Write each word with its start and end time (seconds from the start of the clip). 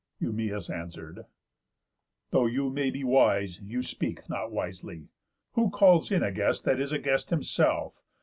Eumæus 0.19 0.67
answer'd: 0.73 1.25
"Though 2.31 2.47
you 2.47 2.71
may 2.71 2.89
be 2.89 3.03
wise, 3.03 3.61
You 3.61 3.83
speak 3.83 4.27
not 4.27 4.51
wisely. 4.51 5.09
Who 5.51 5.69
calls 5.69 6.11
in 6.11 6.23
a 6.23 6.31
guest 6.31 6.63
That 6.65 6.79
is 6.79 6.91
a 6.91 6.97
guest 6.97 7.29
himself? 7.29 8.01